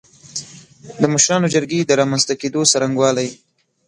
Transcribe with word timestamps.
د 1.01 1.03
مشرانو 1.13 1.51
جرګې 1.53 1.79
د 1.85 1.91
رامنځ 1.99 2.23
ته 2.29 2.33
کېدو 2.41 2.61
څرنګوالی 2.71 3.29